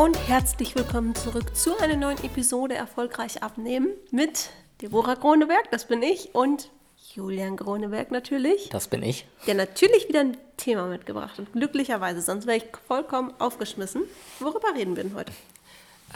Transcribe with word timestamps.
und 0.00 0.16
herzlich 0.28 0.74
willkommen 0.76 1.14
zurück 1.14 1.54
zu 1.54 1.78
einer 1.78 1.94
neuen 1.94 2.16
Episode 2.24 2.74
Erfolgreich 2.74 3.42
abnehmen 3.42 3.88
mit 4.10 4.48
Deborah 4.80 5.14
Kroneberg, 5.14 5.70
das 5.70 5.86
bin 5.86 6.02
ich, 6.02 6.34
und 6.34 6.70
Julian 7.14 7.56
Kroneberg 7.56 8.10
natürlich. 8.10 8.70
Das 8.70 8.88
bin 8.88 9.02
ich. 9.02 9.26
Der 9.46 9.56
natürlich 9.56 10.08
wieder 10.08 10.20
ein 10.20 10.38
Thema 10.56 10.86
mitgebracht 10.86 11.36
hat. 11.36 11.52
Glücklicherweise, 11.52 12.22
sonst 12.22 12.46
wäre 12.46 12.56
ich 12.56 12.64
vollkommen 12.88 13.34
aufgeschmissen. 13.38 14.04
Worüber 14.38 14.68
reden 14.74 14.96
wir 14.96 15.02
denn 15.02 15.14
heute? 15.14 15.32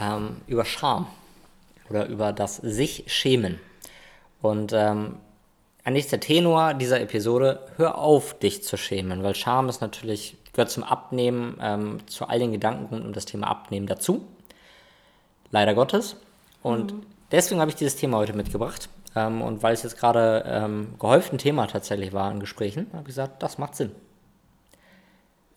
Ähm, 0.01 0.37
über 0.47 0.65
Scham 0.65 1.05
oder 1.87 2.07
über 2.07 2.33
das 2.33 2.55
sich 2.55 3.03
schämen. 3.05 3.59
Und 4.41 4.73
ähm, 4.73 5.19
eigentlich 5.83 6.07
der 6.07 6.21
Tenor 6.21 6.73
dieser 6.73 7.01
Episode, 7.01 7.59
hör 7.77 7.99
auf, 7.99 8.39
dich 8.39 8.63
zu 8.63 8.77
schämen, 8.77 9.21
weil 9.21 9.35
Scham 9.35 9.69
ist 9.69 9.81
natürlich, 9.81 10.37
gehört 10.55 10.71
zum 10.71 10.83
Abnehmen, 10.83 11.57
ähm, 11.61 11.99
zu 12.07 12.27
all 12.27 12.39
den 12.39 12.51
Gedanken 12.51 12.85
rund 12.85 13.05
um 13.05 13.13
das 13.13 13.25
Thema 13.25 13.47
Abnehmen 13.47 13.87
dazu. 13.87 14.25
Leider 15.51 15.75
Gottes. 15.75 16.15
Und 16.63 16.93
mhm. 16.93 17.01
deswegen 17.31 17.61
habe 17.61 17.69
ich 17.69 17.75
dieses 17.75 17.95
Thema 17.95 18.17
heute 18.17 18.33
mitgebracht. 18.33 18.89
Ähm, 19.15 19.41
und 19.41 19.63
weil 19.63 19.73
es 19.73 19.83
jetzt 19.83 19.97
gerade 19.97 20.43
ähm, 20.47 20.95
gehäuft 20.99 21.31
ein 21.33 21.37
Thema 21.37 21.67
tatsächlich 21.67 22.13
war 22.13 22.31
in 22.31 22.39
Gesprächen, 22.39 22.87
habe 22.91 23.01
ich 23.01 23.07
gesagt, 23.07 23.43
das 23.43 23.57
macht 23.57 23.75
Sinn. 23.75 23.91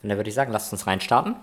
Und 0.03 0.09
da 0.09 0.17
würde 0.17 0.29
ich 0.29 0.35
sagen, 0.35 0.53
lasst 0.53 0.73
uns 0.73 0.87
reinstarten. 0.87 1.37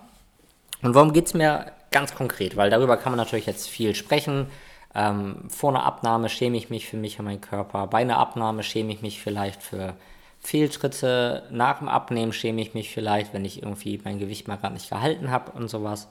Und 0.81 0.93
warum 0.93 1.13
geht 1.13 1.27
es 1.27 1.33
mir 1.33 1.71
ganz 1.91 2.13
konkret? 2.13 2.57
Weil 2.57 2.69
darüber 2.69 2.97
kann 2.97 3.11
man 3.11 3.17
natürlich 3.17 3.45
jetzt 3.45 3.67
viel 3.67 3.95
sprechen. 3.95 4.47
Ähm, 4.93 5.49
vor 5.49 5.71
einer 5.71 5.83
Abnahme 5.83 6.29
schäme 6.29 6.57
ich 6.57 6.69
mich 6.69 6.87
für 6.87 6.97
mich 6.97 7.19
und 7.19 7.25
meinen 7.25 7.41
Körper. 7.41 7.87
Bei 7.87 7.99
einer 7.99 8.17
Abnahme 8.17 8.63
schäme 8.63 8.93
ich 8.93 9.01
mich 9.01 9.21
vielleicht 9.21 9.61
für 9.61 9.95
Fehltritte. 10.45 11.43
Nach 11.49 11.79
dem 11.79 11.89
Abnehmen 11.89 12.31
schäme 12.31 12.61
ich 12.61 12.73
mich 12.73 12.93
vielleicht, 12.93 13.33
wenn 13.33 13.43
ich 13.45 13.63
irgendwie 13.63 13.99
mein 14.03 14.19
Gewicht 14.19 14.47
mal 14.47 14.57
gerade 14.57 14.75
nicht 14.75 14.89
gehalten 14.89 15.31
habe 15.31 15.51
und 15.53 15.69
sowas. 15.69 16.07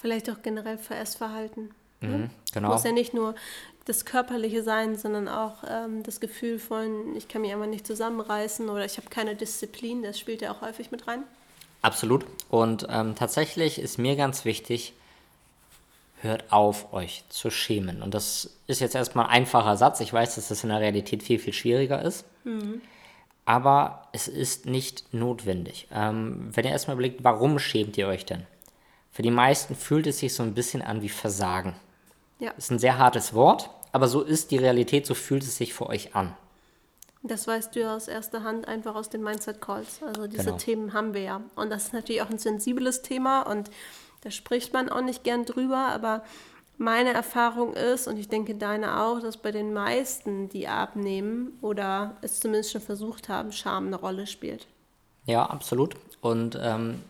Vielleicht 0.00 0.28
auch 0.28 0.42
generell 0.42 0.76
für 0.76 0.96
Essverhalten. 0.96 1.70
Ne? 2.00 2.08
Mhm, 2.08 2.30
genau. 2.52 2.68
Muss 2.72 2.84
ja 2.84 2.92
nicht 2.92 3.14
nur 3.14 3.34
das 3.84 4.04
Körperliche 4.04 4.62
sein, 4.62 4.96
sondern 4.96 5.28
auch 5.28 5.62
ähm, 5.68 6.02
das 6.02 6.18
Gefühl 6.18 6.58
von, 6.58 7.14
ich 7.16 7.28
kann 7.28 7.42
mich 7.42 7.52
einfach 7.52 7.66
nicht 7.66 7.86
zusammenreißen 7.86 8.68
oder 8.68 8.84
ich 8.84 8.96
habe 8.96 9.08
keine 9.08 9.36
Disziplin. 9.36 10.02
Das 10.02 10.18
spielt 10.18 10.42
ja 10.42 10.52
auch 10.52 10.60
häufig 10.60 10.90
mit 10.90 11.06
rein. 11.06 11.22
Absolut. 11.80 12.26
Und 12.50 12.86
ähm, 12.90 13.14
tatsächlich 13.14 13.78
ist 13.78 13.98
mir 13.98 14.16
ganz 14.16 14.44
wichtig, 14.44 14.94
hört 16.22 16.50
auf, 16.50 16.92
euch 16.92 17.22
zu 17.28 17.50
schämen. 17.50 18.02
Und 18.02 18.14
das 18.14 18.56
ist 18.66 18.80
jetzt 18.80 18.94
erstmal 18.94 19.26
ein 19.26 19.32
einfacher 19.32 19.76
Satz. 19.76 20.00
Ich 20.00 20.12
weiß, 20.12 20.34
dass 20.34 20.48
das 20.48 20.64
in 20.64 20.70
der 20.70 20.80
Realität 20.80 21.22
viel, 21.22 21.38
viel 21.38 21.52
schwieriger 21.52 22.02
ist. 22.02 22.24
Mhm. 22.44 22.80
Aber 23.44 24.08
es 24.12 24.28
ist 24.28 24.66
nicht 24.66 25.12
notwendig. 25.12 25.88
Ähm, 25.92 26.50
wenn 26.52 26.64
ihr 26.64 26.70
erstmal 26.70 26.94
überlegt, 26.94 27.24
warum 27.24 27.58
schämt 27.58 27.98
ihr 27.98 28.08
euch 28.08 28.24
denn? 28.24 28.46
Für 29.10 29.22
die 29.22 29.30
meisten 29.30 29.74
fühlt 29.76 30.06
es 30.06 30.18
sich 30.18 30.34
so 30.34 30.42
ein 30.42 30.54
bisschen 30.54 30.82
an 30.82 31.02
wie 31.02 31.08
Versagen. 31.08 31.74
Ja. 32.38 32.50
Ist 32.52 32.70
ein 32.70 32.78
sehr 32.78 32.98
hartes 32.98 33.34
Wort, 33.34 33.70
aber 33.92 34.08
so 34.08 34.22
ist 34.22 34.50
die 34.50 34.56
Realität, 34.56 35.06
so 35.06 35.14
fühlt 35.14 35.42
es 35.42 35.56
sich 35.56 35.74
für 35.74 35.86
euch 35.86 36.16
an. 36.16 36.34
Das 37.22 37.46
weißt 37.46 37.74
du 37.74 37.80
ja 37.80 37.96
aus 37.96 38.08
erster 38.08 38.42
Hand 38.42 38.68
einfach 38.68 38.94
aus 38.94 39.08
den 39.08 39.22
Mindset 39.22 39.60
Calls. 39.60 40.02
Also 40.02 40.26
diese 40.26 40.44
genau. 40.44 40.56
Themen 40.56 40.92
haben 40.92 41.14
wir 41.14 41.22
ja. 41.22 41.40
Und 41.54 41.70
das 41.70 41.84
ist 41.84 41.92
natürlich 41.94 42.20
auch 42.22 42.28
ein 42.28 42.38
sensibles 42.38 43.02
Thema 43.02 43.42
und 43.42 43.70
da 44.22 44.30
spricht 44.30 44.72
man 44.72 44.88
auch 44.88 45.00
nicht 45.00 45.24
gern 45.24 45.44
drüber, 45.44 45.88
aber 45.88 46.22
meine 46.76 47.12
Erfahrung 47.12 47.74
ist, 47.74 48.08
und 48.08 48.18
ich 48.18 48.28
denke 48.28 48.54
deine 48.54 49.00
auch, 49.00 49.20
dass 49.20 49.36
bei 49.36 49.52
den 49.52 49.72
meisten, 49.72 50.48
die 50.48 50.66
abnehmen 50.66 51.58
oder 51.60 52.16
es 52.20 52.40
zumindest 52.40 52.72
schon 52.72 52.80
versucht 52.80 53.28
haben, 53.28 53.52
Scham 53.52 53.86
eine 53.86 53.96
Rolle 53.96 54.26
spielt. 54.26 54.66
Ja, 55.26 55.46
absolut. 55.46 55.96
Und 56.20 56.58
ähm, 56.60 57.02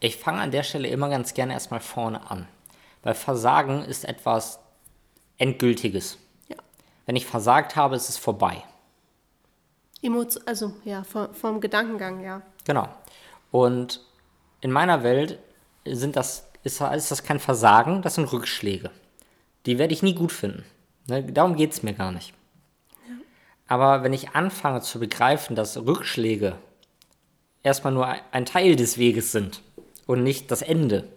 ich 0.00 0.16
fange 0.16 0.40
an 0.40 0.50
der 0.50 0.62
Stelle 0.62 0.88
immer 0.88 1.08
ganz 1.08 1.34
gerne 1.34 1.52
erstmal 1.52 1.80
vorne 1.80 2.30
an. 2.30 2.46
Weil 3.02 3.14
Versagen 3.14 3.82
ist 3.84 4.04
etwas 4.04 4.58
Endgültiges. 5.38 6.18
Ja. 6.48 6.56
Wenn 7.06 7.16
ich 7.16 7.26
versagt 7.26 7.76
habe, 7.76 7.96
ist 7.96 8.08
es 8.08 8.18
vorbei. 8.18 8.62
Emotio 10.02 10.40
also 10.46 10.74
ja, 10.84 11.04
vom, 11.04 11.34
vom 11.34 11.60
Gedankengang, 11.60 12.22
ja. 12.22 12.42
Genau. 12.64 12.88
Und 13.50 14.00
in 14.60 14.70
meiner 14.70 15.02
Welt 15.02 15.38
sind 15.84 16.16
das, 16.16 16.49
ist, 16.62 16.80
ist 16.80 17.10
das 17.10 17.22
kein 17.22 17.40
Versagen, 17.40 18.02
das 18.02 18.16
sind 18.16 18.32
Rückschläge. 18.32 18.90
Die 19.66 19.78
werde 19.78 19.92
ich 19.92 20.02
nie 20.02 20.14
gut 20.14 20.32
finden. 20.32 20.64
Ne? 21.06 21.22
Darum 21.24 21.56
geht 21.56 21.72
es 21.72 21.82
mir 21.82 21.94
gar 21.94 22.12
nicht. 22.12 22.32
Ja. 23.08 23.14
Aber 23.66 24.02
wenn 24.02 24.12
ich 24.12 24.30
anfange 24.30 24.80
zu 24.80 24.98
begreifen, 24.98 25.56
dass 25.56 25.76
Rückschläge 25.76 26.56
erstmal 27.62 27.92
nur 27.92 28.08
ein 28.32 28.46
Teil 28.46 28.76
des 28.76 28.98
Weges 28.98 29.32
sind 29.32 29.62
und 30.06 30.22
nicht 30.22 30.50
das 30.50 30.62
Ende, 30.62 31.08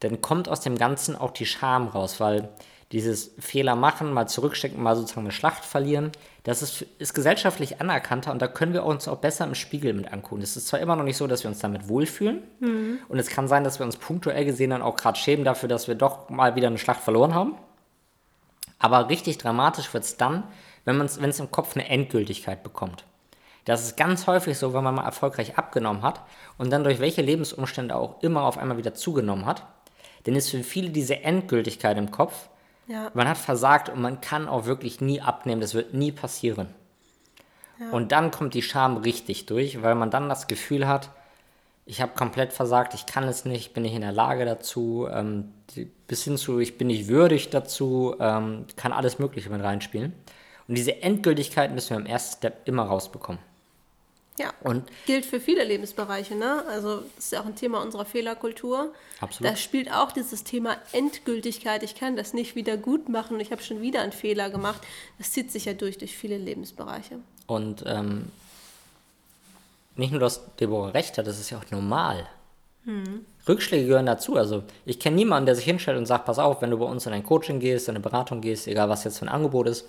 dann 0.00 0.20
kommt 0.20 0.48
aus 0.48 0.60
dem 0.60 0.78
Ganzen 0.78 1.14
auch 1.14 1.32
die 1.32 1.46
Scham 1.46 1.88
raus, 1.88 2.20
weil 2.20 2.48
dieses 2.92 3.32
Fehler 3.38 3.76
machen, 3.76 4.12
mal 4.12 4.26
zurückstecken, 4.26 4.82
mal 4.82 4.96
sozusagen 4.96 5.26
eine 5.26 5.32
Schlacht 5.32 5.64
verlieren, 5.64 6.10
das 6.42 6.62
ist, 6.62 6.82
ist 6.98 7.14
gesellschaftlich 7.14 7.80
anerkannter 7.80 8.32
und 8.32 8.40
da 8.40 8.48
können 8.48 8.72
wir 8.72 8.84
uns 8.84 9.06
auch 9.06 9.18
besser 9.18 9.44
im 9.44 9.54
Spiegel 9.54 9.92
mit 9.92 10.12
angucken. 10.12 10.42
Es 10.42 10.56
ist 10.56 10.68
zwar 10.68 10.80
immer 10.80 10.96
noch 10.96 11.04
nicht 11.04 11.16
so, 11.16 11.26
dass 11.26 11.44
wir 11.44 11.50
uns 11.50 11.60
damit 11.60 11.88
wohlfühlen 11.88 12.42
mhm. 12.58 12.98
und 13.08 13.18
es 13.18 13.28
kann 13.28 13.46
sein, 13.46 13.62
dass 13.62 13.78
wir 13.78 13.86
uns 13.86 13.96
punktuell 13.96 14.44
gesehen 14.44 14.70
dann 14.70 14.82
auch 14.82 14.96
gerade 14.96 15.18
schämen 15.18 15.44
dafür, 15.44 15.68
dass 15.68 15.86
wir 15.86 15.94
doch 15.94 16.30
mal 16.30 16.56
wieder 16.56 16.68
eine 16.68 16.78
Schlacht 16.78 17.02
verloren 17.02 17.34
haben. 17.34 17.54
Aber 18.78 19.10
richtig 19.10 19.38
dramatisch 19.38 19.92
wird 19.92 20.04
es 20.04 20.16
dann, 20.16 20.44
wenn 20.84 21.00
es 21.00 21.40
im 21.40 21.50
Kopf 21.50 21.76
eine 21.76 21.88
Endgültigkeit 21.88 22.62
bekommt. 22.62 23.04
Das 23.66 23.84
ist 23.84 23.96
ganz 23.96 24.26
häufig 24.26 24.58
so, 24.58 24.72
wenn 24.72 24.82
man 24.82 24.94
mal 24.94 25.04
erfolgreich 25.04 25.58
abgenommen 25.58 26.02
hat 26.02 26.22
und 26.56 26.70
dann 26.70 26.82
durch 26.82 26.98
welche 26.98 27.22
Lebensumstände 27.22 27.94
auch 27.94 28.22
immer 28.22 28.42
auf 28.42 28.56
einmal 28.56 28.78
wieder 28.78 28.94
zugenommen 28.94 29.44
hat. 29.44 29.64
Denn 30.24 30.34
ist 30.34 30.50
für 30.50 30.64
viele 30.64 30.90
diese 30.90 31.20
Endgültigkeit 31.20 31.98
im 31.98 32.10
Kopf, 32.10 32.48
ja. 32.90 33.10
Man 33.14 33.28
hat 33.28 33.38
versagt 33.38 33.88
und 33.88 34.00
man 34.00 34.20
kann 34.20 34.48
auch 34.48 34.66
wirklich 34.66 35.00
nie 35.00 35.20
abnehmen. 35.20 35.60
Das 35.60 35.74
wird 35.74 35.94
nie 35.94 36.10
passieren. 36.10 36.74
Ja. 37.78 37.90
Und 37.90 38.10
dann 38.10 38.32
kommt 38.32 38.54
die 38.54 38.62
Scham 38.62 38.96
richtig 38.96 39.46
durch, 39.46 39.80
weil 39.80 39.94
man 39.94 40.10
dann 40.10 40.28
das 40.28 40.48
Gefühl 40.48 40.88
hat, 40.88 41.10
ich 41.86 42.00
habe 42.00 42.12
komplett 42.14 42.52
versagt, 42.52 42.94
ich 42.94 43.06
kann 43.06 43.24
es 43.24 43.44
nicht, 43.44 43.74
bin 43.74 43.84
nicht 43.84 43.94
in 43.94 44.00
der 44.00 44.12
Lage 44.12 44.44
dazu, 44.44 45.08
ähm, 45.10 45.52
bis 46.06 46.24
hin 46.24 46.36
zu, 46.36 46.58
ich 46.58 46.78
bin 46.78 46.88
nicht 46.88 47.06
würdig 47.08 47.50
dazu, 47.50 48.16
ähm, 48.18 48.66
kann 48.76 48.92
alles 48.92 49.18
Mögliche 49.18 49.50
mit 49.50 49.62
reinspielen. 49.62 50.12
Und 50.66 50.74
diese 50.74 51.02
Endgültigkeit 51.02 51.72
müssen 51.72 51.90
wir 51.90 51.96
im 51.96 52.06
ersten 52.06 52.38
Step 52.38 52.68
immer 52.68 52.84
rausbekommen. 52.84 53.40
Ja, 54.40 54.54
und 54.62 54.84
gilt 55.04 55.26
für 55.26 55.38
viele 55.38 55.64
Lebensbereiche. 55.64 56.34
Ne? 56.34 56.64
Also 56.66 57.02
das 57.16 57.26
ist 57.26 57.32
ja 57.32 57.42
auch 57.42 57.46
ein 57.46 57.56
Thema 57.56 57.82
unserer 57.82 58.06
Fehlerkultur. 58.06 58.94
Absolut. 59.20 59.52
Da 59.52 59.56
spielt 59.56 59.92
auch 59.92 60.12
dieses 60.12 60.44
Thema 60.44 60.78
Endgültigkeit. 60.92 61.82
Ich 61.82 61.94
kann 61.94 62.16
das 62.16 62.32
nicht 62.32 62.54
wieder 62.54 62.78
gut 62.78 63.10
machen. 63.10 63.38
Ich 63.38 63.52
habe 63.52 63.62
schon 63.62 63.82
wieder 63.82 64.00
einen 64.00 64.12
Fehler 64.12 64.48
gemacht. 64.48 64.80
Das 65.18 65.32
zieht 65.32 65.52
sich 65.52 65.66
ja 65.66 65.74
durch 65.74 65.98
durch 65.98 66.16
viele 66.16 66.38
Lebensbereiche. 66.38 67.18
Und 67.46 67.84
ähm, 67.86 68.32
nicht 69.96 70.10
nur, 70.10 70.20
dass 70.20 70.40
Deborah 70.56 70.88
recht 70.90 71.18
hat, 71.18 71.26
das 71.26 71.38
ist 71.38 71.50
ja 71.50 71.58
auch 71.58 71.70
normal. 71.70 72.26
Hm. 72.86 73.26
Rückschläge 73.46 73.86
gehören 73.88 74.06
dazu. 74.06 74.36
Also 74.36 74.62
ich 74.86 74.98
kenne 74.98 75.16
niemanden, 75.16 75.44
der 75.44 75.54
sich 75.54 75.66
hinstellt 75.66 75.98
und 75.98 76.06
sagt, 76.06 76.24
pass 76.24 76.38
auf, 76.38 76.62
wenn 76.62 76.70
du 76.70 76.78
bei 76.78 76.86
uns 76.86 77.04
in 77.04 77.12
ein 77.12 77.24
Coaching 77.24 77.60
gehst, 77.60 77.88
in 77.88 77.96
eine 77.96 78.02
Beratung 78.02 78.40
gehst, 78.40 78.66
egal 78.68 78.88
was 78.88 79.04
jetzt 79.04 79.18
für 79.18 79.26
ein 79.26 79.28
Angebot 79.28 79.68
ist, 79.68 79.86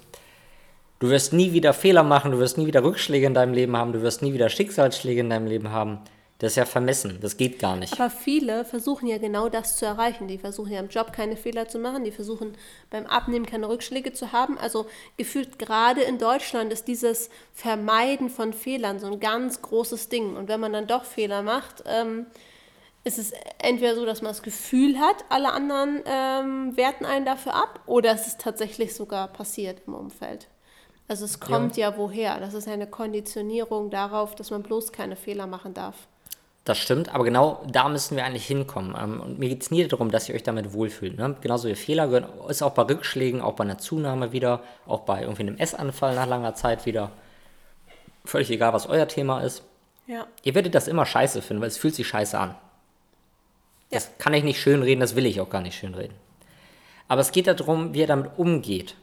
Du 1.01 1.09
wirst 1.09 1.33
nie 1.33 1.51
wieder 1.51 1.73
Fehler 1.73 2.03
machen, 2.03 2.29
du 2.29 2.37
wirst 2.37 2.59
nie 2.59 2.67
wieder 2.67 2.83
Rückschläge 2.83 3.25
in 3.25 3.33
deinem 3.33 3.55
Leben 3.55 3.75
haben, 3.75 3.91
du 3.91 4.03
wirst 4.03 4.21
nie 4.21 4.33
wieder 4.33 4.49
Schicksalsschläge 4.49 5.21
in 5.21 5.31
deinem 5.31 5.47
Leben 5.47 5.71
haben. 5.71 5.97
Das 6.37 6.51
ist 6.51 6.57
ja 6.57 6.65
vermessen, 6.65 7.17
das 7.19 7.37
geht 7.37 7.57
gar 7.57 7.75
nicht. 7.75 7.93
Aber 7.93 8.11
viele 8.11 8.65
versuchen 8.65 9.07
ja 9.07 9.17
genau 9.17 9.49
das 9.49 9.77
zu 9.77 9.87
erreichen. 9.87 10.27
Die 10.27 10.37
versuchen 10.37 10.71
ja 10.71 10.79
im 10.79 10.89
Job 10.89 11.11
keine 11.11 11.37
Fehler 11.37 11.67
zu 11.67 11.79
machen, 11.79 12.03
die 12.03 12.11
versuchen 12.11 12.55
beim 12.91 13.07
Abnehmen 13.07 13.47
keine 13.47 13.67
Rückschläge 13.67 14.13
zu 14.13 14.31
haben. 14.31 14.59
Also 14.59 14.85
gefühlt 15.17 15.57
gerade 15.57 16.01
in 16.01 16.19
Deutschland 16.19 16.71
ist 16.71 16.87
dieses 16.87 17.31
Vermeiden 17.51 18.29
von 18.29 18.53
Fehlern 18.53 18.99
so 18.99 19.07
ein 19.07 19.19
ganz 19.19 19.63
großes 19.63 20.09
Ding. 20.09 20.35
Und 20.35 20.49
wenn 20.49 20.59
man 20.59 20.71
dann 20.71 20.85
doch 20.85 21.05
Fehler 21.05 21.41
macht, 21.41 21.83
ähm, 21.87 22.27
ist 23.03 23.17
es 23.17 23.33
entweder 23.57 23.95
so, 23.95 24.05
dass 24.05 24.21
man 24.21 24.29
das 24.29 24.43
Gefühl 24.43 24.99
hat, 24.99 25.25
alle 25.29 25.51
anderen 25.51 26.03
ähm, 26.05 26.77
werten 26.77 27.05
einen 27.05 27.25
dafür 27.25 27.55
ab, 27.55 27.79
oder 27.87 28.13
es 28.13 28.27
ist 28.27 28.39
tatsächlich 28.39 28.93
sogar 28.93 29.29
passiert 29.29 29.81
im 29.87 29.95
Umfeld. 29.95 30.47
Also 31.11 31.25
es 31.25 31.41
kommt 31.41 31.75
ja. 31.75 31.89
ja 31.89 31.97
woher. 31.97 32.39
Das 32.39 32.53
ist 32.53 32.69
eine 32.69 32.87
Konditionierung 32.87 33.89
darauf, 33.89 34.33
dass 34.33 34.49
man 34.49 34.63
bloß 34.63 34.93
keine 34.93 35.17
Fehler 35.17 35.45
machen 35.45 35.73
darf. 35.73 36.07
Das 36.63 36.77
stimmt, 36.77 37.13
aber 37.13 37.25
genau 37.25 37.65
da 37.69 37.89
müssen 37.89 38.15
wir 38.15 38.23
eigentlich 38.23 38.45
hinkommen. 38.45 38.95
Ähm, 38.97 39.19
und 39.19 39.37
mir 39.37 39.49
geht 39.49 39.61
es 39.61 39.71
nie 39.71 39.85
darum, 39.85 40.09
dass 40.09 40.29
ihr 40.29 40.35
euch 40.35 40.43
damit 40.43 40.71
wohlfühlt. 40.71 41.17
Ne? 41.17 41.35
Genauso 41.41 41.67
wie 41.67 41.75
Fehler 41.75 42.07
gehören, 42.07 42.27
ist 42.47 42.63
auch 42.63 42.71
bei 42.71 42.83
Rückschlägen, 42.83 43.41
auch 43.41 43.55
bei 43.55 43.65
einer 43.65 43.77
Zunahme 43.77 44.31
wieder, 44.31 44.63
auch 44.87 45.01
bei 45.01 45.23
irgendwie 45.23 45.41
einem 45.41 45.57
Essanfall 45.57 46.15
nach 46.15 46.27
langer 46.27 46.55
Zeit 46.55 46.85
wieder. 46.85 47.11
Völlig 48.23 48.49
egal, 48.49 48.71
was 48.71 48.87
euer 48.87 49.09
Thema 49.09 49.41
ist. 49.41 49.63
Ja. 50.07 50.27
Ihr 50.43 50.55
werdet 50.55 50.75
das 50.75 50.87
immer 50.87 51.05
scheiße 51.05 51.41
finden, 51.41 51.59
weil 51.59 51.67
es 51.67 51.77
fühlt 51.77 51.95
sich 51.95 52.07
scheiße 52.07 52.39
an. 52.39 52.51
Ja. 52.51 52.55
Das 53.89 54.11
kann 54.17 54.33
ich 54.33 54.45
nicht 54.45 54.61
schönreden, 54.61 55.01
das 55.01 55.17
will 55.17 55.25
ich 55.25 55.41
auch 55.41 55.49
gar 55.49 55.61
nicht 55.61 55.77
schönreden. 55.77 56.15
Aber 57.09 57.19
es 57.19 57.33
geht 57.33 57.47
darum, 57.47 57.93
wie 57.93 57.99
ihr 57.99 58.07
damit 58.07 58.31
umgeht. 58.37 58.95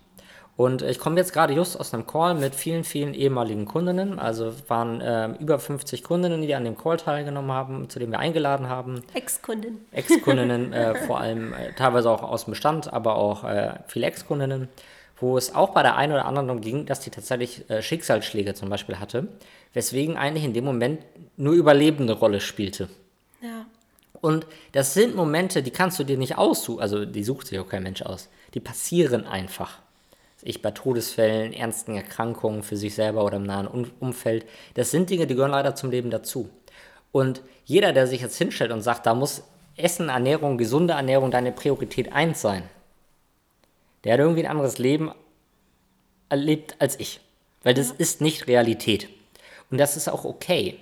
Und 0.58 0.82
ich 0.82 0.98
komme 0.98 1.14
jetzt 1.18 1.32
gerade 1.32 1.54
just 1.54 1.78
aus 1.78 1.94
einem 1.94 2.04
Call 2.04 2.34
mit 2.34 2.52
vielen, 2.52 2.82
vielen 2.82 3.14
ehemaligen 3.14 3.64
Kundinnen. 3.64 4.18
Also 4.18 4.48
es 4.48 4.68
waren 4.68 5.00
äh, 5.00 5.28
über 5.38 5.60
50 5.60 6.02
Kundinnen, 6.02 6.42
die 6.42 6.52
an 6.52 6.64
dem 6.64 6.76
Call 6.76 6.96
teilgenommen 6.96 7.52
haben, 7.52 7.88
zu 7.88 8.00
dem 8.00 8.10
wir 8.10 8.18
eingeladen 8.18 8.68
haben. 8.68 9.04
Ex-Kundin. 9.14 9.78
Ex-Kundinnen, 9.92 10.72
äh, 10.72 10.96
vor 10.96 11.20
allem 11.20 11.52
äh, 11.52 11.74
teilweise 11.74 12.10
auch 12.10 12.24
aus 12.24 12.46
dem 12.46 12.54
Bestand, 12.54 12.92
aber 12.92 13.14
auch 13.14 13.44
äh, 13.44 13.74
viele 13.86 14.08
Ex-Kundinnen, 14.08 14.68
wo 15.20 15.38
es 15.38 15.54
auch 15.54 15.68
bei 15.68 15.84
der 15.84 15.94
einen 15.94 16.12
oder 16.12 16.24
anderen 16.24 16.48
darum 16.48 16.60
ging, 16.60 16.86
dass 16.86 16.98
die 16.98 17.10
tatsächlich 17.10 17.70
äh, 17.70 17.80
Schicksalsschläge 17.80 18.54
zum 18.54 18.68
Beispiel 18.68 18.98
hatte, 18.98 19.28
weswegen 19.74 20.16
eigentlich 20.16 20.44
in 20.44 20.54
dem 20.54 20.64
Moment 20.64 21.04
nur 21.36 21.54
Überleben 21.54 22.02
eine 22.02 22.14
Rolle 22.14 22.40
spielte. 22.40 22.88
Ja. 23.40 23.64
Und 24.20 24.44
das 24.72 24.92
sind 24.92 25.14
Momente, 25.14 25.62
die 25.62 25.70
kannst 25.70 26.00
du 26.00 26.04
dir 26.04 26.18
nicht 26.18 26.36
aussuchen, 26.36 26.80
also 26.80 27.04
die 27.04 27.22
sucht 27.22 27.46
sich 27.46 27.60
auch 27.60 27.68
kein 27.68 27.84
Mensch 27.84 28.02
aus. 28.02 28.28
Die 28.54 28.60
passieren 28.60 29.24
einfach. 29.24 29.78
Ich 30.42 30.62
bei 30.62 30.70
Todesfällen, 30.70 31.52
ernsten 31.52 31.96
Erkrankungen 31.96 32.62
für 32.62 32.76
sich 32.76 32.94
selber 32.94 33.24
oder 33.24 33.36
im 33.36 33.42
nahen 33.42 33.66
Um- 33.66 33.90
Umfeld. 34.00 34.46
Das 34.74 34.90
sind 34.90 35.10
Dinge, 35.10 35.26
die 35.26 35.34
gehören 35.34 35.50
leider 35.50 35.74
zum 35.74 35.90
Leben 35.90 36.10
dazu. 36.10 36.48
Und 37.10 37.42
jeder, 37.64 37.92
der 37.92 38.06
sich 38.06 38.20
jetzt 38.20 38.38
hinstellt 38.38 38.70
und 38.70 38.82
sagt, 38.82 39.06
da 39.06 39.14
muss 39.14 39.42
Essen, 39.76 40.08
Ernährung, 40.08 40.58
gesunde 40.58 40.94
Ernährung 40.94 41.30
deine 41.30 41.52
Priorität 41.52 42.12
eins 42.12 42.40
sein, 42.40 42.62
der 44.04 44.12
hat 44.12 44.20
irgendwie 44.20 44.44
ein 44.44 44.50
anderes 44.50 44.78
Leben 44.78 45.10
erlebt 46.28 46.76
als 46.78 46.98
ich. 47.00 47.20
Weil 47.62 47.74
das 47.74 47.90
ist 47.90 48.20
nicht 48.20 48.46
Realität. 48.46 49.08
Und 49.70 49.78
das 49.78 49.96
ist 49.96 50.08
auch 50.08 50.24
okay. 50.24 50.78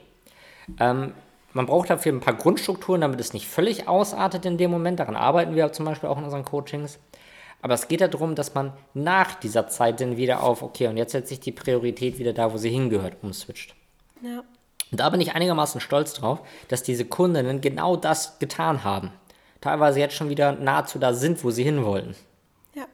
Ähm, 0.79 1.15
man 1.53 1.67
braucht 1.67 1.89
dafür 1.89 2.13
ein 2.13 2.21
paar 2.21 2.35
Grundstrukturen, 2.35 3.01
damit 3.01 3.19
es 3.19 3.33
nicht 3.33 3.47
völlig 3.47 3.89
ausartet 3.89 4.45
in 4.45 4.59
dem 4.59 4.71
Moment. 4.71 5.01
Daran 5.01 5.17
arbeiten 5.17 5.55
wir 5.55 5.73
zum 5.73 5.87
Beispiel 5.87 6.09
auch 6.11 6.19
in 6.19 6.25
unseren 6.25 6.45
Coachings. 6.45 6.99
Aber 7.67 7.75
es 7.75 7.89
geht 7.89 8.01
darum, 8.01 8.37
dass 8.37 8.55
man 8.55 8.73
nach 8.95 9.35
dieser 9.35 9.67
Zeit 9.67 10.01
dann 10.01 10.17
wieder 10.17 10.45
auf, 10.45 10.63
okay, 10.63 10.87
und 10.87 10.97
jetzt 10.97 11.11
setze 11.11 11.35
ich 11.35 11.41
die 11.41 11.51
Priorität 11.51 12.17
wieder 12.21 12.33
da, 12.33 12.53
wo 12.53 12.59
sie 12.59 12.71
hingehört, 12.71 13.17
umswitcht. 13.23 13.75
Ja. 14.23 14.45
Und 14.93 15.01
da 15.01 15.11
bin 15.11 15.21
ich 15.21 15.35
einigermaßen 15.35 15.81
stolz 15.81 16.13
drauf, 16.15 16.47
dass 16.69 16.85
diese 16.85 17.05
Kundinnen 17.05 17.61
genau 17.61 17.97
das 17.97 18.39
getan 18.39 18.85
haben. 18.85 19.11
Teilweise 19.61 19.99
jetzt 19.99 20.15
schon 20.15 20.29
wieder 20.29 20.53
nahezu 20.53 21.01
da 21.01 21.13
sind, 21.13 21.43
wo 21.43 21.51
sie 21.51 21.65
hinwollen. 21.65 22.15
Ja. 22.77 22.85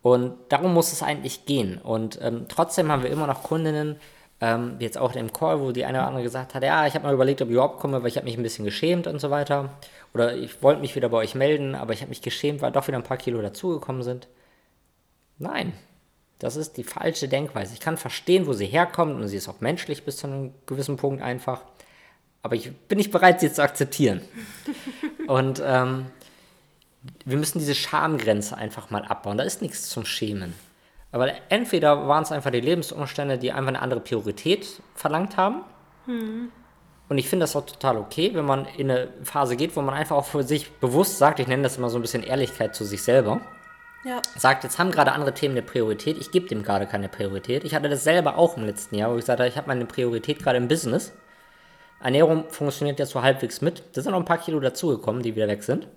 Und 0.00 0.32
darum 0.48 0.72
muss 0.72 0.94
es 0.94 1.02
eigentlich 1.02 1.44
gehen. 1.44 1.76
Und 1.76 2.18
ähm, 2.22 2.46
trotzdem 2.48 2.90
haben 2.90 3.02
wir 3.02 3.10
immer 3.10 3.26
noch 3.26 3.42
Kundinnen, 3.42 3.96
ähm, 4.40 4.76
jetzt 4.78 4.98
auch 4.98 5.14
im 5.14 5.32
Call, 5.32 5.60
wo 5.60 5.72
die 5.72 5.84
eine 5.84 5.98
oder 5.98 6.06
andere 6.06 6.22
gesagt 6.22 6.54
hat, 6.54 6.62
ja, 6.62 6.86
ich 6.86 6.94
habe 6.94 7.06
mal 7.06 7.14
überlegt, 7.14 7.42
ob 7.42 7.48
ich 7.48 7.54
überhaupt 7.54 7.80
komme, 7.80 8.02
weil 8.02 8.08
ich 8.08 8.16
habe 8.16 8.24
mich 8.24 8.36
ein 8.36 8.42
bisschen 8.42 8.64
geschämt 8.64 9.06
und 9.06 9.20
so 9.20 9.30
weiter. 9.30 9.70
Oder 10.14 10.36
ich 10.36 10.62
wollte 10.62 10.80
mich 10.80 10.94
wieder 10.94 11.08
bei 11.08 11.18
euch 11.18 11.34
melden, 11.34 11.74
aber 11.74 11.92
ich 11.92 12.00
habe 12.00 12.10
mich 12.10 12.22
geschämt, 12.22 12.62
weil 12.62 12.72
doch 12.72 12.86
wieder 12.86 12.98
ein 12.98 13.04
paar 13.04 13.16
Kilo 13.16 13.42
dazugekommen 13.42 14.02
sind. 14.02 14.28
Nein, 15.38 15.72
das 16.38 16.56
ist 16.56 16.76
die 16.76 16.84
falsche 16.84 17.28
Denkweise. 17.28 17.74
Ich 17.74 17.80
kann 17.80 17.96
verstehen, 17.96 18.46
wo 18.46 18.52
sie 18.52 18.66
herkommt 18.66 19.20
und 19.20 19.28
sie 19.28 19.36
ist 19.36 19.48
auch 19.48 19.60
menschlich 19.60 20.04
bis 20.04 20.18
zu 20.18 20.28
einem 20.28 20.54
gewissen 20.66 20.96
Punkt 20.96 21.22
einfach. 21.22 21.62
Aber 22.42 22.54
ich 22.54 22.72
bin 22.72 22.98
nicht 22.98 23.10
bereit, 23.10 23.40
sie 23.40 23.52
zu 23.52 23.62
akzeptieren. 23.62 24.20
und 25.26 25.60
ähm, 25.64 26.06
wir 27.24 27.36
müssen 27.36 27.58
diese 27.58 27.74
Schamgrenze 27.74 28.56
einfach 28.56 28.90
mal 28.90 29.04
abbauen. 29.04 29.36
Da 29.36 29.44
ist 29.44 29.62
nichts 29.62 29.88
zum 29.88 30.04
Schämen. 30.04 30.54
Aber 31.10 31.30
entweder 31.48 32.06
waren 32.06 32.22
es 32.22 32.32
einfach 32.32 32.50
die 32.50 32.60
Lebensumstände, 32.60 33.38
die 33.38 33.50
einfach 33.52 33.68
eine 33.68 33.80
andere 33.82 34.00
Priorität 34.00 34.66
verlangt 34.94 35.36
haben. 35.36 35.62
Und 37.08 37.16
ich 37.18 37.28
finde 37.28 37.44
das 37.44 37.56
auch 37.56 37.64
total 37.64 37.96
okay, 37.96 38.30
wenn 38.34 38.44
man 38.44 38.66
in 38.76 38.90
eine 38.90 39.08
Phase 39.24 39.56
geht, 39.56 39.74
wo 39.76 39.80
man 39.80 39.94
einfach 39.94 40.16
auch 40.16 40.26
für 40.26 40.42
sich 40.42 40.70
bewusst 40.72 41.18
sagt, 41.18 41.40
ich 41.40 41.46
nenne 41.46 41.62
das 41.62 41.78
immer 41.78 41.88
so 41.88 41.98
ein 41.98 42.02
bisschen 42.02 42.22
Ehrlichkeit 42.22 42.74
zu 42.74 42.84
sich 42.84 43.02
selber, 43.02 43.40
Ja. 44.04 44.20
sagt, 44.36 44.64
jetzt 44.64 44.78
haben 44.78 44.90
gerade 44.90 45.12
andere 45.12 45.32
Themen 45.32 45.54
eine 45.56 45.62
Priorität, 45.62 46.18
ich 46.18 46.30
gebe 46.30 46.46
dem 46.48 46.62
gerade 46.62 46.86
keine 46.86 47.08
Priorität. 47.08 47.64
Ich 47.64 47.74
hatte 47.74 47.88
das 47.88 48.04
selber 48.04 48.36
auch 48.36 48.56
im 48.58 48.64
letzten 48.66 48.94
Jahr, 48.96 49.10
wo 49.12 49.16
ich 49.16 49.24
sagte, 49.24 49.46
ich 49.46 49.56
habe 49.56 49.68
meine 49.68 49.86
Priorität 49.86 50.38
gerade 50.42 50.58
im 50.58 50.68
Business. 50.68 51.12
Ernährung 52.00 52.44
funktioniert 52.50 52.98
jetzt 52.98 53.10
so 53.10 53.22
halbwegs 53.22 53.60
mit. 53.60 53.82
Da 53.94 54.02
sind 54.02 54.12
noch 54.12 54.20
ein 54.20 54.24
paar 54.26 54.38
Kilo 54.38 54.60
dazugekommen, 54.60 55.22
die 55.22 55.34
wieder 55.34 55.48
weg 55.48 55.62
sind. 55.64 55.88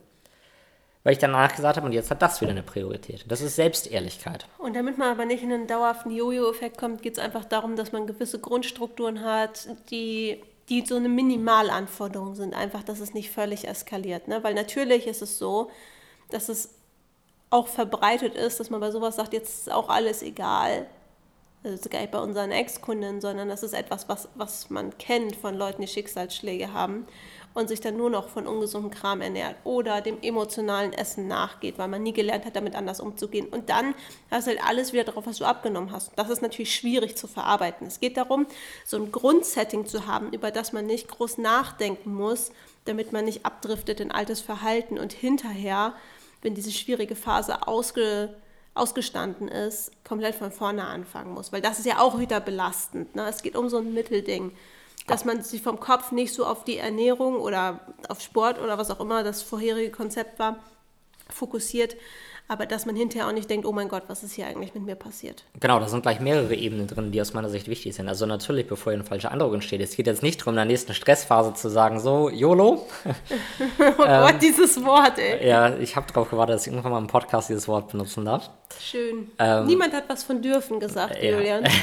Weil 1.03 1.13
ich 1.13 1.19
danach 1.19 1.55
gesagt 1.55 1.77
habe, 1.77 1.87
und 1.87 1.93
jetzt 1.93 2.11
hat 2.11 2.21
das 2.21 2.41
wieder 2.41 2.51
eine 2.51 2.61
Priorität. 2.61 3.25
Das 3.27 3.41
ist 3.41 3.55
Selbstehrlichkeit. 3.55 4.45
Und 4.59 4.75
damit 4.75 4.99
man 4.99 5.09
aber 5.09 5.25
nicht 5.25 5.41
in 5.41 5.51
einen 5.51 5.65
dauerhaften 5.65 6.11
Jojo-Effekt 6.11 6.77
kommt, 6.77 7.01
geht 7.01 7.13
es 7.13 7.19
einfach 7.19 7.43
darum, 7.43 7.75
dass 7.75 7.91
man 7.91 8.05
gewisse 8.05 8.39
Grundstrukturen 8.39 9.23
hat, 9.23 9.67
die, 9.89 10.43
die 10.69 10.85
so 10.85 10.95
eine 10.95 11.09
Minimalanforderung 11.09 12.35
sind. 12.35 12.53
Einfach, 12.53 12.83
dass 12.83 12.99
es 12.99 13.15
nicht 13.15 13.31
völlig 13.31 13.67
eskaliert. 13.67 14.27
Ne? 14.27 14.43
Weil 14.43 14.53
natürlich 14.53 15.07
ist 15.07 15.23
es 15.23 15.39
so, 15.39 15.71
dass 16.29 16.49
es 16.49 16.69
auch 17.49 17.67
verbreitet 17.67 18.35
ist, 18.35 18.59
dass 18.59 18.69
man 18.69 18.79
bei 18.79 18.91
sowas 18.91 19.15
sagt, 19.15 19.33
jetzt 19.33 19.61
ist 19.61 19.71
auch 19.71 19.89
alles 19.89 20.21
egal. 20.21 20.85
Also 21.63 21.75
das 21.77 21.81
ist 21.81 21.89
gar 21.91 21.99
nicht 21.99 22.11
bei 22.11 22.19
unseren 22.19 22.51
Ex-Kunden, 22.51 23.21
sondern 23.21 23.49
das 23.49 23.63
ist 23.63 23.73
etwas, 23.73 24.07
was, 24.07 24.29
was 24.35 24.69
man 24.69 24.97
kennt 24.99 25.35
von 25.35 25.55
Leuten, 25.55 25.81
die 25.81 25.87
Schicksalsschläge 25.87 26.73
haben 26.73 27.07
und 27.53 27.67
sich 27.67 27.81
dann 27.81 27.97
nur 27.97 28.09
noch 28.09 28.29
von 28.29 28.47
ungesundem 28.47 28.91
Kram 28.91 29.21
ernährt 29.21 29.55
oder 29.63 30.01
dem 30.01 30.21
emotionalen 30.21 30.93
Essen 30.93 31.27
nachgeht, 31.27 31.77
weil 31.77 31.87
man 31.87 32.03
nie 32.03 32.13
gelernt 32.13 32.45
hat, 32.45 32.55
damit 32.55 32.75
anders 32.75 32.99
umzugehen. 32.99 33.47
Und 33.47 33.69
dann 33.69 33.93
hast 34.29 34.47
du 34.47 34.51
halt 34.51 34.63
alles 34.65 34.93
wieder 34.93 35.03
drauf, 35.03 35.25
was 35.25 35.37
du 35.37 35.45
abgenommen 35.45 35.91
hast. 35.91 36.11
Das 36.15 36.29
ist 36.29 36.41
natürlich 36.41 36.73
schwierig 36.73 37.17
zu 37.17 37.27
verarbeiten. 37.27 37.87
Es 37.87 37.99
geht 37.99 38.17
darum, 38.17 38.47
so 38.85 38.97
ein 38.97 39.11
Grundsetting 39.11 39.85
zu 39.85 40.07
haben, 40.07 40.31
über 40.31 40.51
das 40.51 40.73
man 40.73 40.85
nicht 40.85 41.07
groß 41.07 41.37
nachdenken 41.37 42.13
muss, 42.13 42.51
damit 42.85 43.11
man 43.11 43.25
nicht 43.25 43.45
abdriftet 43.45 43.99
in 43.99 44.11
altes 44.11 44.41
Verhalten 44.41 44.97
und 44.97 45.13
hinterher, 45.13 45.93
wenn 46.41 46.55
diese 46.55 46.71
schwierige 46.71 47.15
Phase 47.15 47.67
ausge 47.67 48.35
ausgestanden 48.73 49.49
ist, 49.49 49.91
komplett 50.05 50.35
von 50.35 50.51
vorne 50.51 50.85
anfangen 50.85 51.33
muss. 51.33 51.51
Weil 51.51 51.61
das 51.61 51.79
ist 51.79 51.85
ja 51.85 51.99
auch 51.99 52.19
wieder 52.19 52.39
belastend. 52.39 53.15
Ne? 53.15 53.27
Es 53.27 53.41
geht 53.41 53.57
um 53.57 53.67
so 53.67 53.79
ein 53.79 53.93
Mittelding, 53.93 54.53
dass 55.07 55.25
man 55.25 55.43
sich 55.43 55.61
vom 55.61 55.79
Kopf 55.79 56.11
nicht 56.11 56.33
so 56.33 56.45
auf 56.45 56.63
die 56.63 56.77
Ernährung 56.77 57.35
oder 57.35 57.79
auf 58.07 58.21
Sport 58.21 58.59
oder 58.59 58.77
was 58.77 58.91
auch 58.91 58.99
immer 58.99 59.23
das 59.23 59.41
vorherige 59.41 59.91
Konzept 59.91 60.39
war, 60.39 60.57
fokussiert, 61.29 61.95
aber 62.51 62.65
dass 62.65 62.85
man 62.85 62.97
hinterher 62.97 63.29
auch 63.29 63.31
nicht 63.31 63.49
denkt, 63.49 63.65
oh 63.65 63.71
mein 63.71 63.87
Gott, 63.87 64.03
was 64.07 64.23
ist 64.23 64.33
hier 64.33 64.45
eigentlich 64.45 64.73
mit 64.73 64.85
mir 64.85 64.95
passiert. 64.95 65.45
Genau, 65.61 65.79
da 65.79 65.87
sind 65.87 66.01
gleich 66.01 66.19
mehrere 66.19 66.53
Ebenen 66.53 66.85
drin, 66.85 67.13
die 67.13 67.21
aus 67.21 67.33
meiner 67.33 67.47
Sicht 67.47 67.69
wichtig 67.69 67.95
sind. 67.95 68.09
Also 68.09 68.25
natürlich, 68.25 68.67
bevor 68.67 68.91
hier 68.91 68.99
eine 68.99 69.07
falsche 69.07 69.31
Androhung 69.31 69.53
entsteht. 69.53 69.79
Es 69.79 69.95
geht 69.95 70.05
jetzt 70.05 70.21
nicht 70.21 70.41
darum, 70.41 70.55
in 70.55 70.57
der 70.57 70.65
nächsten 70.65 70.93
Stressphase 70.93 71.53
zu 71.53 71.69
sagen, 71.69 72.01
so, 72.01 72.29
YOLO. 72.29 72.85
Oh 73.79 74.05
Gott, 74.05 74.41
dieses 74.41 74.83
Wort, 74.83 75.17
ey. 75.17 75.47
Ja, 75.47 75.77
ich 75.77 75.95
habe 75.95 76.07
darauf 76.07 76.29
gewartet, 76.29 76.55
dass 76.55 76.67
ich 76.67 76.73
irgendwann 76.73 76.91
mal 76.91 76.97
im 76.97 77.07
Podcast 77.07 77.47
dieses 77.47 77.69
Wort 77.69 77.89
benutzen 77.89 78.25
darf. 78.25 78.49
Schön. 78.79 79.31
Ähm, 79.39 79.65
Niemand 79.65 79.93
hat 79.93 80.05
was 80.09 80.23
von 80.23 80.41
dürfen 80.41 80.79
gesagt, 80.79 81.23
ja. 81.23 81.31
Julian. 81.31 81.63